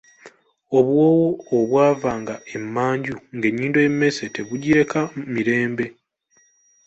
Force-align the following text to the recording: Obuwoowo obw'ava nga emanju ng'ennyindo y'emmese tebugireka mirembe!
Obuwoowo 0.77 1.29
obw'ava 1.57 2.11
nga 2.21 2.35
emanju 2.55 3.15
ng'ennyindo 3.35 3.77
y'emmese 3.81 4.23
tebugireka 4.35 4.99
mirembe! 5.33 5.85